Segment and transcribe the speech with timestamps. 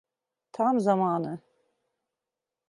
[0.51, 1.39] Tam zamanı.